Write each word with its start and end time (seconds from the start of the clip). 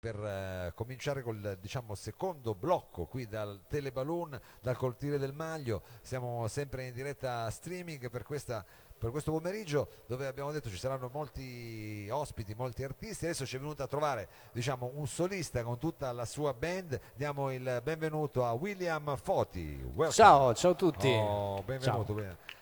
per 0.00 0.16
eh, 0.16 0.72
cominciare 0.74 1.22
col 1.22 1.58
diciamo, 1.60 1.94
secondo 1.94 2.54
blocco 2.54 3.04
qui 3.04 3.26
dal 3.26 3.60
Teleballoon, 3.68 4.40
dal 4.60 4.76
Coltire 4.76 5.18
del 5.18 5.34
Maglio. 5.34 5.82
Siamo 6.00 6.48
sempre 6.48 6.86
in 6.86 6.94
diretta 6.94 7.50
streaming 7.50 8.08
per, 8.08 8.22
questa, 8.22 8.64
per 8.96 9.10
questo 9.10 9.30
pomeriggio 9.30 10.04
dove 10.06 10.26
abbiamo 10.26 10.52
detto 10.52 10.70
ci 10.70 10.78
saranno 10.78 11.10
molti 11.12 12.08
ospiti, 12.10 12.54
molti 12.54 12.82
artisti. 12.82 13.26
Adesso 13.26 13.44
ci 13.44 13.56
è 13.56 13.58
venuto 13.58 13.82
a 13.82 13.86
trovare 13.86 14.28
diciamo, 14.52 14.90
un 14.94 15.06
solista 15.06 15.62
con 15.62 15.76
tutta 15.76 16.10
la 16.12 16.24
sua 16.24 16.54
band. 16.54 16.98
Diamo 17.14 17.52
il 17.52 17.80
benvenuto 17.84 18.46
a 18.46 18.52
William 18.52 19.14
Foti. 19.16 19.82
Welcome. 19.82 20.12
Ciao, 20.12 20.54
ciao 20.54 20.70
a 20.70 20.74
tutti. 20.76 21.08
Oh, 21.08 21.62
benvenuto. 21.62 22.14
bene. 22.14 22.59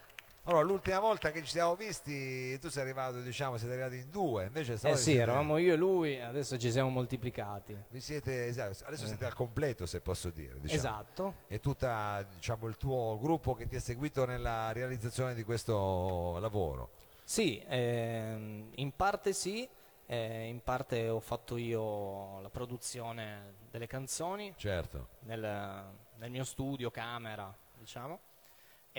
Allora, 0.48 0.62
l'ultima 0.64 0.98
volta 0.98 1.30
che 1.30 1.42
ci 1.44 1.50
siamo 1.50 1.76
visti, 1.76 2.58
tu 2.58 2.70
sei 2.70 2.82
arrivato, 2.84 3.20
diciamo, 3.20 3.58
siete 3.58 3.74
arrivati 3.74 3.96
in 3.98 4.08
due, 4.08 4.46
invece 4.46 4.72
Eh 4.80 4.96
sì, 4.96 5.02
siete- 5.02 5.20
eravamo 5.20 5.58
io 5.58 5.74
e 5.74 5.76
lui, 5.76 6.18
adesso 6.22 6.56
ci 6.56 6.70
siamo 6.70 6.88
moltiplicati. 6.88 7.76
vi 7.90 8.00
siete, 8.00 8.46
esatto, 8.46 8.84
adesso 8.86 9.06
siete 9.06 9.26
al 9.26 9.34
completo, 9.34 9.84
se 9.84 10.00
posso 10.00 10.30
dire. 10.30 10.58
Diciamo. 10.58 10.78
Esatto. 10.80 11.34
E 11.48 11.60
tutto 11.60 11.86
diciamo, 12.34 12.66
il 12.66 12.78
tuo 12.78 13.18
gruppo 13.20 13.54
che 13.54 13.66
ti 13.66 13.76
ha 13.76 13.80
seguito 13.80 14.24
nella 14.24 14.72
realizzazione 14.72 15.34
di 15.34 15.44
questo 15.44 16.38
lavoro. 16.40 16.92
Sì, 17.24 17.62
ehm, 17.68 18.70
in 18.76 18.96
parte 18.96 19.34
sì, 19.34 19.68
eh, 20.06 20.46
in 20.46 20.62
parte 20.62 21.10
ho 21.10 21.20
fatto 21.20 21.58
io 21.58 22.40
la 22.40 22.48
produzione 22.48 23.52
delle 23.70 23.86
canzoni 23.86 24.54
Certo. 24.56 25.08
nel, 25.24 25.92
nel 26.16 26.30
mio 26.30 26.44
studio, 26.44 26.90
camera, 26.90 27.54
diciamo, 27.76 28.20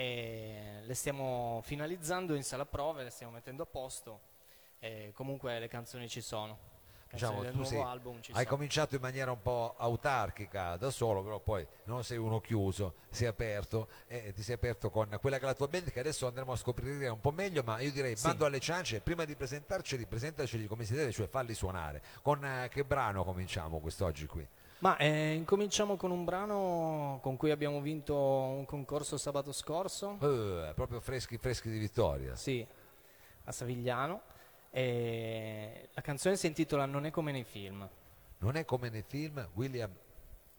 e 0.04 0.80
le 0.82 0.94
stiamo 0.94 1.60
finalizzando 1.62 2.34
in 2.34 2.42
sala 2.42 2.64
prove, 2.64 3.02
le 3.04 3.10
stiamo 3.10 3.32
mettendo 3.32 3.64
a 3.64 3.66
posto 3.66 4.20
e 4.78 5.12
comunque 5.14 5.58
le 5.58 5.68
canzoni 5.68 6.08
ci 6.08 6.22
sono. 6.22 6.68
Canzoni 7.06 7.40
Diciamo, 7.40 7.50
tu 7.50 7.56
nuovo 7.56 7.68
sei- 7.68 7.82
album 7.82 8.22
ci 8.22 8.30
hai 8.30 8.44
sono. 8.44 8.48
cominciato 8.56 8.94
in 8.94 9.00
maniera 9.02 9.30
un 9.32 9.42
po' 9.42 9.74
autarchica 9.76 10.76
da 10.76 10.90
solo, 10.90 11.22
però 11.24 11.40
poi 11.40 11.66
non 11.84 12.02
sei 12.04 12.16
uno 12.18 12.40
chiuso, 12.40 12.94
sei 13.10 13.26
aperto 13.26 13.88
e 14.06 14.32
ti 14.32 14.42
sei 14.42 14.54
aperto 14.54 14.90
con 14.90 15.18
quella 15.20 15.36
che 15.36 15.42
è 15.42 15.46
la 15.46 15.54
tua 15.54 15.66
band 15.68 15.90
che 15.90 15.98
adesso 16.00 16.26
andremo 16.28 16.52
a 16.52 16.56
scoprire 16.56 17.08
un 17.08 17.20
po' 17.20 17.32
meglio, 17.32 17.62
ma 17.64 17.80
io 17.80 17.90
direi 17.92 18.16
Sì. 18.16 18.26
bando 18.28 18.44
alle 18.46 18.60
ciance, 18.60 19.00
prima 19.00 19.24
di 19.26 19.34
presentarceli, 19.34 20.06
presentaceli 20.06 20.66
come 20.66 20.84
siete, 20.84 21.10
cioè 21.12 21.26
falli 21.26 21.52
suonare. 21.52 22.00
Con 22.22 22.42
eh, 22.44 22.68
che 22.70 22.84
brano 22.84 23.22
cominciamo 23.24 23.80
quest'oggi 23.80 24.26
qui? 24.26 24.46
Ma 24.80 24.96
eh, 24.96 25.34
incominciamo 25.34 25.96
con 25.96 26.10
un 26.10 26.24
brano 26.24 27.18
con 27.22 27.36
cui 27.36 27.50
abbiamo 27.50 27.80
vinto 27.82 28.16
un 28.16 28.64
concorso 28.64 29.18
sabato 29.18 29.52
scorso, 29.52 30.16
Eh, 30.20 30.72
proprio 30.74 31.00
freschi 31.00 31.36
freschi 31.36 31.68
di 31.68 31.78
vittoria. 31.78 32.34
sì, 32.34 32.66
a 33.44 33.52
Savigliano. 33.52 34.22
E 34.70 35.88
la 35.92 36.00
canzone 36.00 36.36
si 36.36 36.46
intitola 36.46 36.86
Non 36.86 37.04
è 37.04 37.10
come 37.10 37.32
nei 37.32 37.44
film. 37.44 37.86
Non 38.38 38.56
è 38.56 38.64
come 38.64 38.88
nei 38.88 39.02
film 39.02 39.46
William 39.54 39.90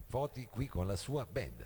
Foti 0.07 0.45
qui 0.47 0.67
con 0.67 0.85
la 0.85 0.95
sua 0.97 1.25
band. 1.25 1.65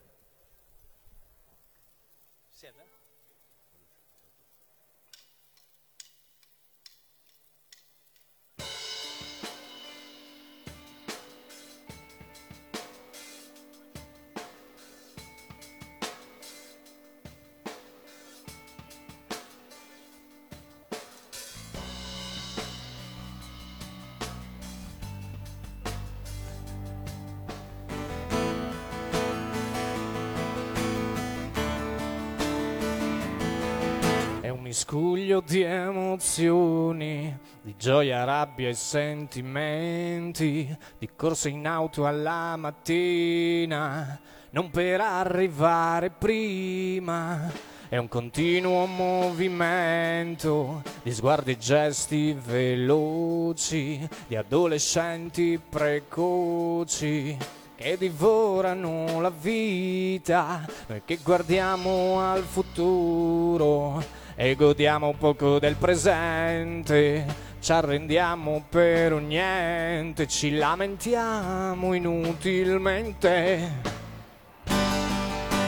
Miscuglio 34.75 35.39
di 35.39 35.61
emozioni, 35.61 37.33
di 37.61 37.75
gioia, 37.77 38.25
rabbia 38.25 38.67
e 38.67 38.73
sentimenti, 38.73 40.77
di 40.97 41.09
corsa 41.15 41.47
in 41.47 41.65
auto 41.65 42.05
alla 42.05 42.57
mattina, 42.57 44.19
non 44.49 44.69
per 44.71 44.99
arrivare 44.99 46.09
prima. 46.09 47.49
È 47.87 47.95
un 47.95 48.09
continuo 48.09 48.85
movimento 48.85 50.83
di 51.03 51.13
sguardi 51.13 51.51
e 51.51 51.57
gesti 51.57 52.33
veloci, 52.33 54.05
di 54.27 54.35
adolescenti 54.35 55.57
precoci 55.57 57.37
che 57.77 57.97
divorano 57.97 59.21
la 59.21 59.31
vita, 59.31 60.67
noi 60.87 61.01
che 61.05 61.19
guardiamo 61.23 62.19
al 62.19 62.43
futuro 62.43 64.23
e 64.37 64.55
godiamo 64.55 65.15
poco 65.17 65.59
del 65.59 65.75
presente, 65.75 67.25
ci 67.61 67.71
arrendiamo 67.71 68.65
per 68.69 69.13
un 69.13 69.27
niente, 69.27 70.27
ci 70.27 70.55
lamentiamo 70.55 71.93
inutilmente. 71.93 73.71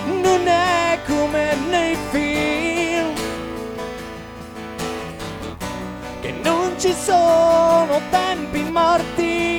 Non 0.06 0.48
è 0.48 1.00
come 1.06 1.56
nei 1.70 1.96
film 2.12 3.14
che 6.20 6.34
non 6.44 6.74
ci 6.78 6.92
sono 6.92 8.02
tempi 8.10 8.64
morti. 8.70 9.56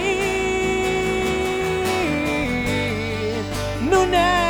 Non 3.80 4.12
è 4.12 4.47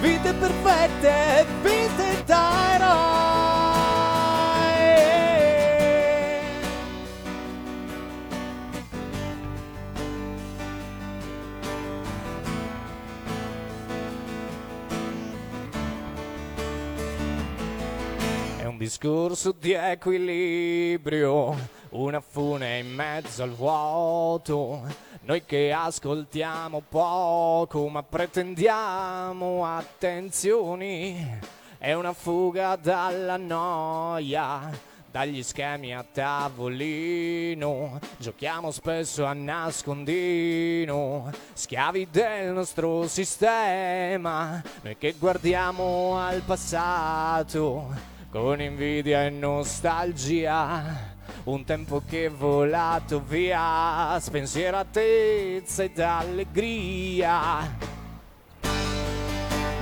Vite 0.00 0.32
perfette, 0.34 1.46
vite 1.62 2.24
da 2.26 2.74
eroi. 2.74 3.14
È 18.58 18.64
un 18.64 18.76
discorso 18.78 19.52
di 19.58 19.72
equilibrio, 19.72 21.56
una 21.90 22.20
fune 22.20 22.78
in 22.78 22.92
mezzo 22.94 23.42
al 23.42 23.54
vuoto. 23.54 25.05
Noi 25.26 25.44
che 25.44 25.72
ascoltiamo 25.72 26.84
poco 26.88 27.88
ma 27.88 28.04
pretendiamo 28.04 29.66
attenzioni. 29.66 31.40
È 31.78 31.92
una 31.94 32.12
fuga 32.12 32.76
dalla 32.76 33.36
noia, 33.36 34.70
dagli 35.10 35.42
schemi 35.42 35.92
a 35.92 36.04
tavolino. 36.04 37.98
Giochiamo 38.18 38.70
spesso 38.70 39.24
a 39.24 39.32
nascondino, 39.32 41.28
schiavi 41.54 42.06
del 42.08 42.52
nostro 42.52 43.08
sistema. 43.08 44.62
Noi 44.82 44.96
che 44.96 45.16
guardiamo 45.18 46.20
al 46.20 46.42
passato 46.42 47.92
con 48.30 48.60
invidia 48.60 49.24
e 49.24 49.30
nostalgia. 49.30 51.15
Un 51.44 51.64
tempo 51.64 52.02
che 52.06 52.26
è 52.26 52.30
volato 52.30 53.22
via, 53.26 54.18
spensieratezza 54.20 55.82
ed 55.84 55.98
allegria. 55.98 57.94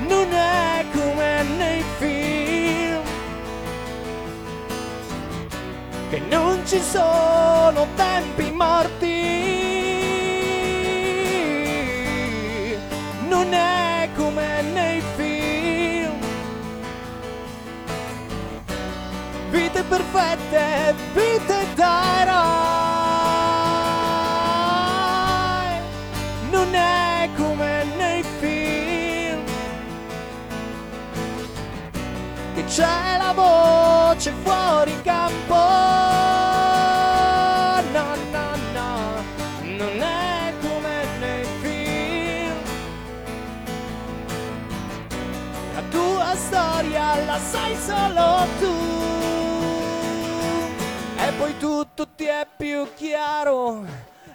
Non 0.06 0.32
è 0.32 0.84
come 0.92 1.42
nei 1.56 1.82
film, 1.98 3.02
che 6.10 6.18
non 6.28 6.60
ci 6.66 6.80
sono 6.80 7.86
tempi 7.94 8.50
morti. 8.50 9.42
Non 13.28 13.52
è 13.52 14.08
come 14.16 14.62
nei 14.62 15.00
film. 15.16 16.12
Vite 19.50 19.82
perfette, 19.84 20.94
solo 48.04 48.46
tu. 48.58 48.72
poi 51.38 51.56
tutto 51.58 52.06
ti 52.14 52.26
è 52.26 52.46
più 52.56 52.86
chiaro 52.94 53.84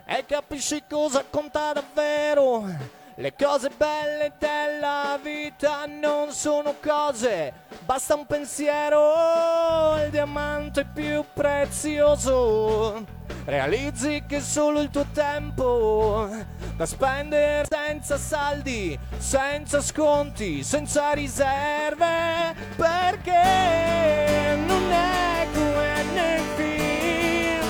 e 0.05 0.25
capisci 0.25 0.83
cosa 0.89 1.23
conta 1.29 1.73
davvero. 1.73 2.97
Le 3.19 3.33
cose 3.35 3.69
belle 3.75 4.31
della 4.39 5.19
vita 5.21 5.85
non 5.85 6.31
sono 6.31 6.75
cose, 6.81 7.51
basta 7.83 8.15
un 8.15 8.25
pensiero, 8.25 10.01
il 10.01 10.09
diamante 10.09 10.85
più 10.85 11.25
prezioso. 11.33 13.05
Realizzi 13.43 14.23
che 14.25 14.39
solo 14.39 14.79
il 14.79 14.89
tuo 14.89 15.05
tempo 15.11 16.29
da 16.77 16.85
spendere 16.85 17.65
senza 17.67 18.17
saldi, 18.17 18.97
senza 19.17 19.81
sconti, 19.81 20.63
senza 20.63 21.11
riserve, 21.11 22.55
perché 22.77 24.55
non 24.65 24.91
è 24.93 25.45
come 25.53 26.03
nel 26.13 26.41
film 26.55 27.67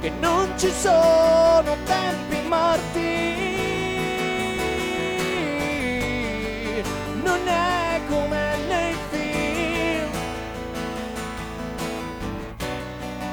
che 0.00 0.10
non 0.18 0.52
ci 0.58 0.70
sono 0.72 1.76
tempi 1.84 2.29
morti. 2.50 3.28
Non 7.22 7.46
è 7.46 8.00
come 8.08 8.56
nei 8.66 8.96
film. 9.10 10.10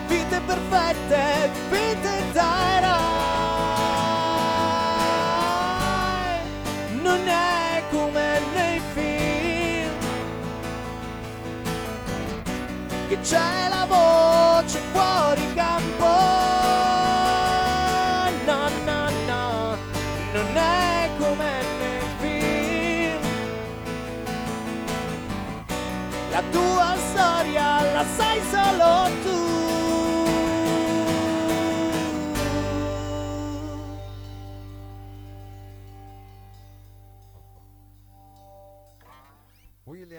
Vite 0.08 0.40
perfette, 0.46 1.50
vite 1.72 2.32
da 2.32 2.50
eroe. 2.78 3.08
Non 7.02 7.28
è 7.28 7.84
come 7.90 8.42
nei 8.54 8.80
film. 8.94 9.96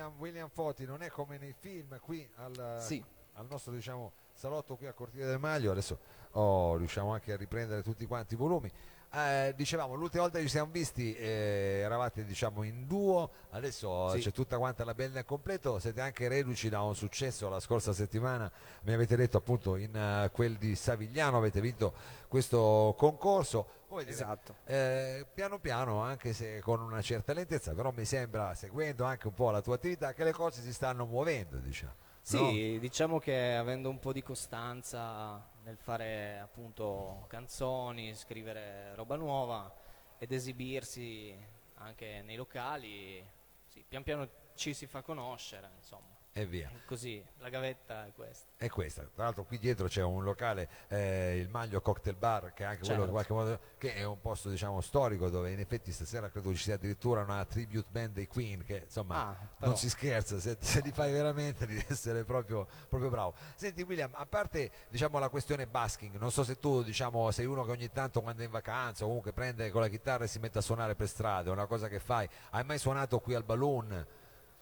William, 0.08 0.14
William 0.19 0.49
Foti 0.49 0.84
non 0.84 1.02
è 1.02 1.08
come 1.10 1.38
nei 1.38 1.52
film 1.52 1.99
qui 2.00 2.28
al, 2.37 2.76
Sì. 2.81 3.02
al 3.34 3.46
nostro 3.49 3.72
diciamo, 3.72 4.12
salotto 4.32 4.76
qui 4.76 4.87
a 4.87 4.93
Cortile 4.93 5.26
del 5.26 5.38
Maglio 5.38 5.70
adesso 5.70 5.99
oh, 6.32 6.76
riusciamo 6.76 7.12
anche 7.12 7.32
a 7.32 7.37
riprendere 7.37 7.82
tutti 7.82 8.06
quanti 8.06 8.34
i 8.34 8.37
volumi 8.37 8.70
Eh, 9.10 9.55
dicevamo 9.56 9.94
l'ultima 9.94 10.25
volta 10.25 10.37
che 10.37 10.44
ci 10.44 10.50
siamo 10.50 10.70
visti 10.70 11.14
eh, 11.14 11.81
eravate 11.82 12.26
diciamo 12.26 12.62
in 12.62 12.87
duo 12.87 13.31
adesso 13.52 14.10
Sì. 14.10 14.19
c'è 14.20 14.32
tutta 14.32 14.58
quanta 14.58 14.84
la 14.84 14.93
band 14.93 15.16
al 15.16 15.25
completo 15.25 15.78
siete 15.78 16.02
anche 16.02 16.28
reduci 16.28 16.69
da 16.69 16.82
un 16.82 16.94
successo 16.94 17.49
la 17.49 17.58
scorsa 17.58 17.94
settimana 17.94 18.52
mi 18.82 18.93
avete 18.93 19.16
detto 19.16 19.38
appunto 19.38 19.76
in 19.76 19.96
eh, 19.96 20.28
quel 20.31 20.56
di 20.58 20.76
Savigliano 20.76 21.38
avete 21.38 21.62
vinto 21.62 21.94
questo 22.28 22.94
concorso 22.99 23.76
dire, 23.96 24.10
Esatto. 24.10 24.56
eh, 24.66 25.25
piano 25.32 25.58
piano, 25.58 26.02
anche 26.02 26.34
se 26.34 26.61
con 26.61 26.78
una 26.82 27.00
certa 27.00 27.32
lentezza, 27.32 27.72
però 27.72 27.90
mi 27.90 28.04
sembra, 28.04 28.52
seguendo 28.54 29.04
anche 29.04 29.26
un 29.28 29.32
po' 29.32 29.50
la 29.50 29.62
tua 29.62 29.76
attività, 29.76 30.12
che 30.12 30.25
le 30.25 30.32
cose 30.32 30.61
si 30.61 30.75
stanno 30.75 31.06
muovendo, 31.06 31.56
diciamo. 31.56 31.94
Sì, 32.20 32.72
no? 32.75 32.78
diciamo 32.81 33.19
che 33.19 33.54
avendo 33.54 33.88
un 33.88 33.99
po' 33.99 34.12
di 34.12 34.22
costanza 34.22 35.43
nel 35.69 35.76
fare 35.76 36.38
appunto 36.38 37.26
canzoni, 37.29 38.15
scrivere 38.15 38.94
roba 38.94 39.17
nuova 39.17 39.70
ed 40.17 40.32
esibirsi 40.32 41.37
anche 41.75 42.23
nei 42.23 42.37
locali, 42.37 43.23
sì, 43.67 43.85
pian 43.87 44.03
piano 44.03 44.26
ci 44.55 44.73
si 44.73 44.87
fa 44.87 45.03
conoscere, 45.03 45.69
insomma. 45.76 46.17
E 46.38 46.46
via. 46.46 46.70
Così, 46.87 47.20
la 47.38 47.49
gavetta 47.49 48.06
è 48.06 48.12
questa. 48.14 48.46
È 48.56 48.69
questa. 48.69 49.02
Tra 49.12 49.25
l'altro 49.25 49.43
qui 49.44 49.58
dietro 49.58 49.88
c'è 49.88 50.05
un 50.05 50.23
locale, 50.23 50.69
eh, 50.87 51.37
il 51.37 51.49
Maglio 51.49 51.81
Cocktail 51.81 52.14
Bar, 52.14 52.52
che 52.55 52.62
è 52.62 52.67
anche 52.67 52.82
quello 52.82 52.93
in 52.93 53.08
Certo. 53.08 53.12
qualche 53.12 53.32
modo, 53.32 53.61
che 53.76 53.94
è 53.94 54.05
un 54.05 54.20
posto 54.20 54.49
diciamo 54.49 54.81
storico 54.81 55.31
dove 55.31 55.50
in 55.50 55.58
effetti 55.58 55.90
stasera 55.90 56.31
credo 56.31 56.50
ci 56.55 56.62
sia 56.62 56.75
addirittura 56.75 57.23
una 57.23 57.44
tribute 57.44 57.88
band 57.90 58.12
dei 58.12 58.29
Queen, 58.29 58.62
che 58.62 58.82
insomma 58.85 59.17
Ah, 59.31 59.49
non 59.67 59.76
si 59.76 59.88
scherza, 59.90 60.38
se, 60.38 60.56
se 60.61 60.81
li 60.81 60.93
fai 60.93 61.11
veramente 61.11 61.67
devi 61.67 61.85
essere 61.88 62.23
proprio, 62.23 62.69
proprio 62.88 63.11
bravo. 63.11 63.35
Senti 63.56 63.82
William, 63.82 64.11
a 64.14 64.25
parte 64.25 64.70
diciamo, 64.90 65.19
la 65.19 65.31
questione 65.31 65.67
basking, 65.67 66.19
non 66.19 66.31
so 66.31 66.44
se 66.44 66.56
tu 66.61 66.85
diciamo, 66.85 67.32
sei 67.32 67.46
uno 67.46 67.64
che 67.64 67.73
ogni 67.73 67.90
tanto 67.90 68.20
quando 68.23 68.43
è 68.43 68.44
in 68.44 68.52
vacanza 68.52 69.02
o 69.02 69.08
comunque 69.08 69.32
prende 69.32 69.70
con 69.73 69.81
la 69.81 69.88
chitarra 69.88 70.23
e 70.23 70.29
si 70.29 70.38
mette 70.38 70.58
a 70.58 70.62
suonare 70.62 70.94
per 70.94 71.08
strada, 71.08 71.50
è 71.50 71.52
una 71.52 71.67
cosa 71.67 71.88
che 71.88 71.99
fai. 71.99 72.29
Hai 72.50 72.62
mai 72.62 72.79
suonato 72.79 73.19
qui 73.19 73.35
al 73.35 73.43
Balloon? 73.43 74.06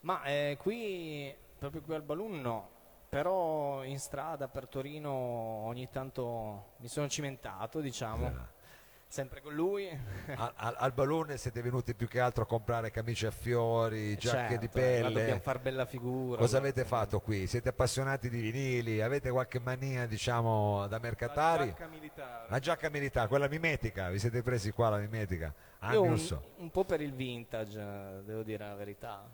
Ma 0.01 0.23
eh, 0.23 0.57
qui, 0.59 1.35
proprio 1.57 1.81
qui 1.81 1.95
al 1.95 2.03
Balloon 2.03 2.39
no, 2.39 2.69
però 3.09 3.83
in 3.83 3.99
strada 3.99 4.47
per 4.47 4.67
Torino 4.67 5.11
ogni 5.11 5.89
tanto 5.89 6.73
mi 6.77 6.87
sono 6.87 7.07
cimentato, 7.07 7.79
diciamo, 7.79 8.31
sempre 9.07 9.41
con 9.41 9.53
lui. 9.53 9.87
al, 10.35 10.51
al, 10.55 10.75
al 10.77 10.91
Balloon 10.91 11.37
siete 11.37 11.61
venuti 11.61 11.93
più 11.95 12.07
che 12.07 12.19
altro 12.19 12.43
a 12.43 12.45
comprare 12.45 12.91
camicie 12.91 13.27
a 13.27 13.31
fiori, 13.31 14.17
giacche 14.17 14.57
di 14.57 14.69
Certo, 14.69 14.79
ma 14.79 14.85
pelle. 14.85 15.13
Dobbiamo 15.13 15.39
far 15.39 15.59
bella 15.59 15.85
figura. 15.85 16.37
Cosa 16.37 16.57
avete 16.57 16.83
fatto 16.85 17.19
qui? 17.19 17.47
Siete 17.47 17.69
appassionati 17.69 18.29
di 18.29 18.39
vinili? 18.39 19.01
Avete 19.01 19.29
qualche 19.31 19.59
mania, 19.59 20.05
diciamo, 20.05 20.85
da 20.87 20.99
mercatari? 20.99 21.73
militare. 21.89 22.49
La 22.49 22.59
giacca 22.59 22.89
militare, 22.89 23.27
quella 23.27 23.47
mimetica, 23.47 24.09
vi 24.09 24.19
siete 24.19 24.41
presi 24.43 24.71
qua 24.71 24.89
la 24.89 24.97
mimetica? 24.97 25.53
Ah, 25.79 25.93
Io 25.93 26.01
non 26.01 26.11
un, 26.11 26.17
so, 26.17 26.43
un 26.57 26.71
po' 26.71 26.83
per 26.83 27.01
il 27.01 27.13
vintage, 27.13 27.79
eh, 27.79 28.23
devo 28.23 28.43
dire 28.43 28.67
la 28.67 28.75
verità. 28.75 29.27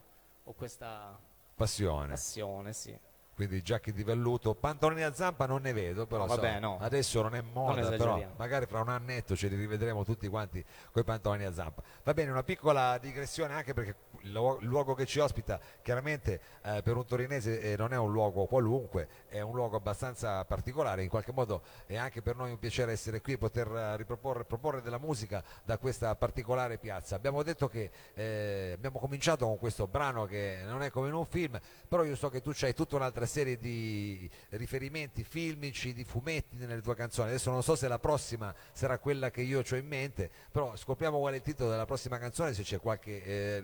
Ho 0.45 0.53
questa 0.53 1.17
passione. 1.65 2.09
passione, 2.09 2.73
sì. 2.73 2.97
Quindi 3.35 3.63
giacche 3.63 3.91
di 3.91 4.03
velluto, 4.03 4.53
pantaloni 4.53 5.01
a 5.01 5.11
zampa 5.11 5.47
non 5.47 5.63
ne 5.63 5.73
vedo, 5.73 6.05
però 6.05 6.27
No, 6.27 6.35
vabbè, 6.35 6.53
so, 6.53 6.59
no. 6.59 6.77
adesso 6.79 7.21
non 7.23 7.33
è 7.33 7.41
moda, 7.41 7.73
però 7.81 7.87
esageriamo. 7.95 8.33
magari 8.37 8.65
fra 8.67 8.79
un 8.81 8.89
annetto 8.89 9.35
ce 9.35 9.47
li 9.47 9.55
rivedremo 9.55 10.03
tutti 10.03 10.27
quanti 10.27 10.63
con 10.91 11.01
i 11.01 11.05
pantaloni 11.05 11.43
a 11.43 11.51
zampa. 11.51 11.81
Va 12.03 12.13
bene, 12.13 12.29
una 12.29 12.43
piccola 12.43 12.99
digressione 12.99 13.53
anche 13.55 13.73
perché 13.73 13.95
il 14.23 14.31
luo- 14.31 14.57
il 14.59 14.67
luogo 14.67 14.93
che 14.93 15.05
ci 15.05 15.19
ospita 15.19 15.59
chiaramente 15.81 16.39
eh, 16.63 16.81
per 16.83 16.95
un 16.95 17.05
torinese 17.05 17.61
eh, 17.61 17.77
non 17.77 17.93
è 17.93 17.97
un 17.97 18.11
luogo 18.11 18.45
qualunque, 18.45 19.07
è 19.27 19.41
un 19.41 19.55
luogo 19.55 19.77
abbastanza 19.77 20.43
particolare, 20.45 21.03
in 21.03 21.09
qualche 21.09 21.31
modo 21.31 21.61
è 21.85 21.95
anche 21.95 22.21
per 22.21 22.35
noi 22.35 22.51
un 22.51 22.59
piacere 22.59 22.91
essere 22.91 23.21
qui 23.21 23.33
e 23.33 23.37
poter 23.37 23.67
eh, 23.67 23.97
riproporre 23.97 24.43
proporre 24.43 24.81
della 24.81 24.97
musica 24.97 25.43
da 25.63 25.77
questa 25.77 26.15
particolare 26.15 26.77
piazza. 26.77 27.15
Abbiamo 27.15 27.43
detto 27.43 27.67
che 27.67 27.89
eh, 28.13 28.71
abbiamo 28.73 28.99
cominciato 28.99 29.45
con 29.45 29.57
questo 29.57 29.87
brano 29.87 30.25
che 30.25 30.59
non 30.65 30.81
è 30.83 30.89
come 30.89 31.07
in 31.07 31.13
un 31.13 31.25
film, 31.25 31.59
però 31.87 32.03
io 32.03 32.15
so 32.15 32.29
che 32.29 32.41
tu 32.41 32.51
hai 32.61 32.73
tutta 32.73 32.95
un'altra 32.95 33.25
serie 33.25 33.57
di 33.57 34.29
riferimenti 34.49 35.23
filmici, 35.23 35.93
di 35.93 36.03
fumetti 36.03 36.55
nelle 36.55 36.81
tue 36.81 36.95
canzoni. 36.95 37.29
Adesso 37.29 37.51
non 37.51 37.63
so 37.63 37.75
se 37.75 37.87
la 37.87 37.99
prossima 37.99 38.53
sarà 38.71 38.97
quella 38.99 39.31
che 39.31 39.41
io 39.41 39.61
ho 39.69 39.75
in 39.75 39.87
mente, 39.87 40.29
però 40.51 40.75
scopriamo 40.75 41.19
qual 41.19 41.33
è 41.33 41.37
il 41.37 41.41
titolo 41.41 41.69
della 41.69 41.85
prossima 41.85 42.17
canzone, 42.17 42.53
se 42.53 42.63
c'è 42.63 42.79
qualche 42.79 43.23
eh, 43.23 43.59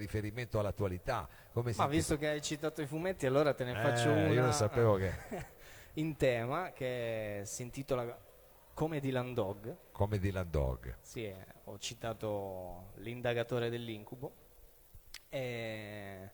riferimento 0.50 0.60
all'attualità. 0.60 1.27
Come 1.53 1.72
si 1.74 1.79
Ma 1.79 1.88
visto 1.88 2.18
che 2.18 2.27
hai 2.27 2.41
citato 2.41 2.82
i 2.82 2.88
fumetti, 2.88 3.25
allora 3.25 3.53
te 3.53 3.63
ne 3.63 3.75
faccio 3.75 4.10
Eh, 4.10 4.12
una 4.25 4.27
io 4.34 4.41
non 4.41 4.53
sapevo 4.53 4.96
che 4.96 5.13
in 5.94 6.15
tema 6.18 6.72
che 6.72 7.41
si 7.46 7.62
intitola 7.62 8.18
Come 8.74 9.00
Dylan 9.00 9.34
Dog. 9.34 9.75
come 9.91 10.18
Dylan 10.20 10.50
Dog. 10.50 10.96
Sì, 11.01 11.25
eh, 11.25 11.46
ho 11.65 11.77
citato 11.77 12.91
l'indagatore 12.96 13.70
dell'incubo 13.70 14.34
e 15.29 16.29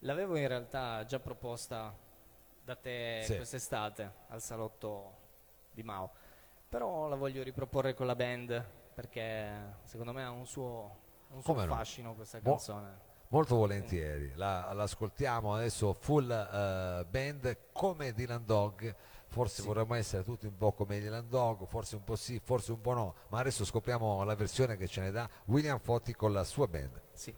l'avevo 0.00 0.36
in 0.36 0.46
realtà 0.48 1.04
già 1.04 1.18
proposta 1.18 1.94
da 2.64 2.76
te 2.76 3.22
Sì. 3.24 3.36
quest'estate 3.36 4.12
al 4.28 4.40
salotto 4.40 5.18
di 5.72 5.82
Mao, 5.82 6.10
però 6.68 7.08
la 7.08 7.16
voglio 7.16 7.42
riproporre 7.42 7.94
con 7.94 8.06
la 8.06 8.14
band 8.14 8.64
perché 8.94 9.76
secondo 9.84 10.12
me 10.12 10.22
ha 10.22 10.30
un 10.30 10.46
suo, 10.46 10.96
un 11.30 11.42
suo 11.42 11.54
Come 11.54 11.64
no? 11.66 11.74
fascino 11.74 12.14
questa 12.14 12.40
canzone. 12.40 13.10
Molto 13.32 13.56
volentieri, 13.56 14.32
La- 14.34 14.74
l'ascoltiamo 14.74 15.54
adesso 15.54 15.94
full 15.94 16.30
eh, 16.30 17.06
band 17.08 17.56
come 17.72 18.12
Dylan 18.12 18.44
Dog, 18.44 18.94
forse 19.26 19.62
Sì. 19.62 19.66
vorremmo 19.68 19.94
essere 19.94 20.22
tutti 20.22 20.44
un 20.44 20.54
po' 20.54 20.72
come 20.72 21.00
Dylan 21.00 21.30
Dog, 21.30 21.66
forse 21.66 21.96
un 21.96 22.04
po' 22.04 22.14
sì, 22.14 22.38
forse 22.44 22.72
un 22.72 22.82
po' 22.82 22.92
no, 22.92 23.14
ma 23.28 23.38
adesso 23.38 23.64
scopriamo 23.64 24.22
la 24.24 24.34
versione 24.34 24.76
che 24.76 24.86
ce 24.86 25.00
ne 25.00 25.10
dà 25.10 25.26
William 25.46 25.78
Fotti 25.78 26.14
con 26.14 26.30
la 26.34 26.44
sua 26.44 26.66
band. 26.68 27.00
Sì. 27.14 27.34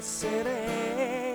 Essere. 0.00 1.34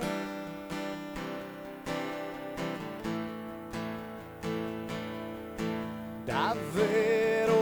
Davvero. 6.23 7.53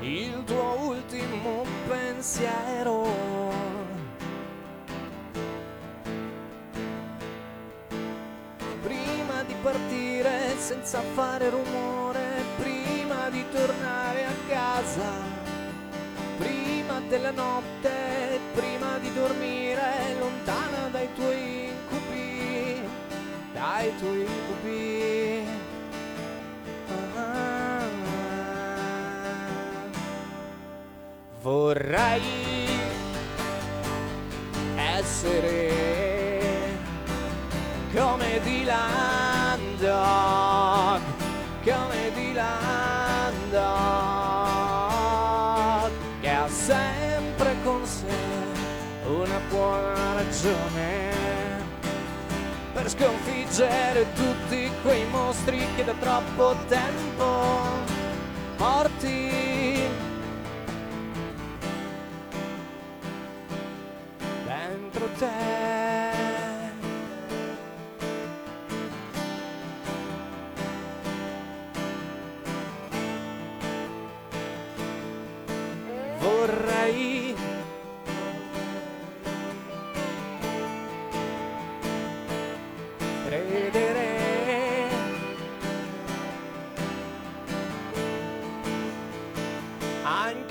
Il 0.00 0.44
tuo 0.44 0.76
ultimo 0.90 1.64
pensiero. 1.88 3.04
Prima 8.80 9.42
di 9.42 9.54
partire 9.60 10.54
senza 10.58 11.00
fare 11.00 11.50
rumore, 11.50 12.44
prima 12.58 13.28
di 13.30 13.44
tornare 13.50 14.24
a 14.26 14.34
casa, 14.48 15.45
prima 16.36 17.00
della 17.08 17.30
notte, 17.30 18.38
prima 18.54 18.98
di 18.98 19.12
dormire, 19.12 20.16
lontana 20.18 20.88
dai 20.90 21.08
tuoi 21.14 21.68
incubi, 21.68 22.80
dai 23.52 23.96
tuoi 23.98 24.20
incubi. 24.20 25.44
Ah. 27.16 27.88
Vorrei 31.40 32.66
essere 34.76 35.85
ragione 50.14 51.14
per 52.72 52.90
sconfiggere 52.90 54.06
tutti 54.14 54.70
quei 54.82 55.06
mostri 55.06 55.66
che 55.74 55.84
da 55.84 55.94
troppo 55.94 56.54
tempo 56.68 57.94
morti 58.58 59.30
dentro 64.44 65.08
te. 65.18 65.55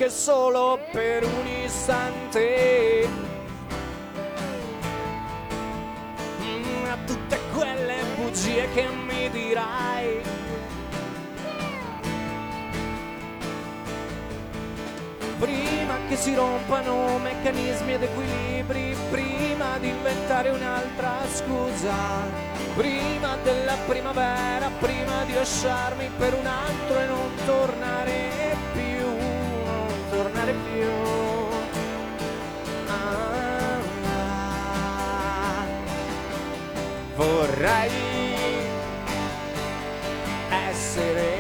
Anche 0.06 0.10
solo 0.10 0.80
per 0.92 1.24
un 1.24 1.48
istante. 1.64 3.08
Mm, 6.42 6.86
a 6.86 6.98
tutte 7.06 7.40
quelle 7.56 8.04
bugie 8.16 8.68
che 8.74 8.88
mi 8.88 9.30
dirai. 9.32 10.22
Prima 15.40 15.98
che 16.08 16.16
si 16.16 16.36
rompano 16.36 17.18
meccanismi 17.18 17.94
ed 17.94 18.04
equilibri, 18.04 18.96
prima 19.10 19.78
di 19.80 19.90
inventare 19.90 20.50
un'altra 20.50 21.26
scusa, 21.34 21.94
prima 22.76 23.38
della 23.44 23.76
primavera, 23.88 24.70
prima 24.80 25.24
di 25.26 25.34
lasciarmi 25.34 26.10
per 26.18 26.34
un 26.36 26.46
altro 26.46 27.00
e 27.00 27.06
non 27.06 27.32
tornare 27.46 28.45
vorrei 37.56 37.90
essere 40.50 41.40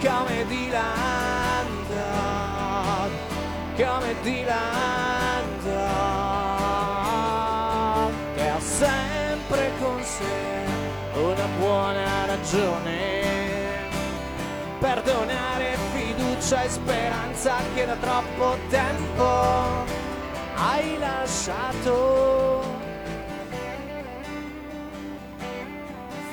come 0.00 0.46
Dylan 0.46 1.66
come 3.76 4.14
Dylan 4.22 5.46
che 8.34 8.48
ha 8.48 8.60
sempre 8.60 9.70
con 9.80 10.02
sé 10.02 10.60
una 11.14 11.46
buona 11.58 12.26
ragione. 12.26 13.30
Per 14.78 15.02
donare 15.02 15.76
fiducia 15.92 16.62
e 16.62 16.68
speranza 16.68 17.56
che 17.74 17.86
da 17.86 17.96
troppo 17.96 18.58
tempo 18.68 19.84
hai 20.54 20.98
lasciato 20.98 22.51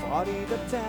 fuori 0.09 0.45
da 0.47 0.55
te. 0.69 0.81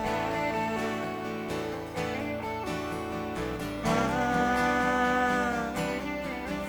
Ah, 3.84 5.72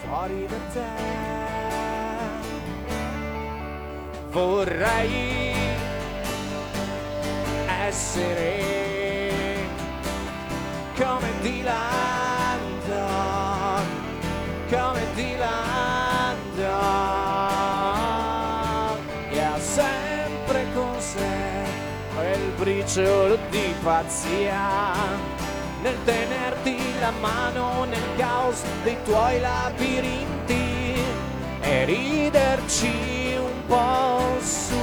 fuori 0.01 0.47
da 0.47 0.57
te. 0.73 0.89
Vorrei 4.31 5.53
essere 7.87 8.49
come 10.97 11.29
Dylan 11.41 12.00
briciolo 22.61 23.37
di 23.49 23.73
pazzia 23.81 24.93
nel 25.81 25.97
tenerti 26.03 26.77
la 26.99 27.09
mano 27.09 27.85
nel 27.85 28.15
caos 28.17 28.61
dei 28.83 29.01
tuoi 29.03 29.39
labirinti 29.39 30.93
e 31.59 31.85
riderci 31.85 33.35
un 33.35 33.65
po' 33.65 34.39
su. 34.39 34.79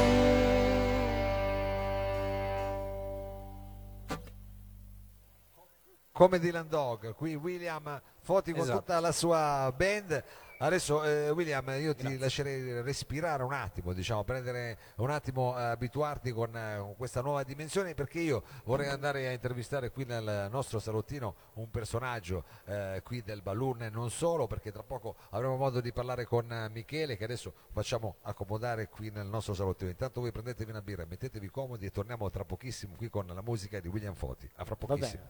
come 6.11 6.41
Dylan 6.41 6.67
Dog, 6.69 7.15
qui 7.15 7.37
William 7.37 8.03
Foti 8.23 8.51
con 8.51 8.63
Esatto. 8.63 8.79
tutta 8.81 8.99
la 8.99 9.13
sua 9.13 9.73
band. 9.77 10.25
Adesso 10.61 11.05
eh, 11.05 11.31
William 11.31 11.69
io 11.79 11.95
ti 11.95 12.19
lascerei 12.19 12.81
respirare 12.83 13.45
un 13.45 13.53
attimo, 13.53 13.93
diciamo, 13.93 14.25
prendere 14.25 14.77
un 14.97 15.11
attimo, 15.11 15.57
eh, 15.57 15.63
abituarti 15.63 16.33
con, 16.33 16.57
eh, 16.57 16.79
con 16.79 16.97
questa 16.97 17.21
nuova 17.21 17.45
dimensione 17.45 17.95
perché 17.95 18.19
io 18.19 18.43
vorrei 18.65 18.89
andare 18.89 19.29
a 19.29 19.31
intervistare 19.31 19.93
qui 19.93 20.05
nel 20.05 20.49
nostro 20.51 20.81
salottino 20.81 21.35
un 21.55 21.71
personaggio 21.71 22.43
eh, 22.65 23.03
qui 23.05 23.23
del 23.23 23.41
Balloon 23.41 23.83
e 23.83 23.91
non 23.91 24.11
solo 24.11 24.49
perché 24.49 24.73
tra 24.73 24.83
poco 24.83 25.15
avremo 25.31 25.55
modo 25.55 25.81
di 25.81 25.93
parlare 25.93 26.25
con 26.25 26.69
Michele 26.73 27.17
che 27.17 27.23
adesso 27.23 27.55
facciamo 27.71 28.17
accomodare 28.23 28.89
qui 28.89 29.11
nel 29.11 29.27
nostro 29.27 29.55
salottino. 29.55 29.91
Intanto 29.91 30.21
voi 30.21 30.33
prendetevi 30.33 30.71
una 30.73 30.83
birra, 30.83 31.05
mettetevi 31.05 31.49
comodi 31.51 31.87
e 31.87 31.93
torniamo 31.93 32.29
tra 32.31 32.45
pochissimo 32.45 32.97
qui 32.97 33.09
con 33.09 33.27
la 33.27 33.43
musica 33.43 33.79
di 33.79 33.87
William 33.87 34.15
Foti. 34.15 34.51
A 34.57 34.65
fra 34.65 34.75
pochissimo. 34.75 35.23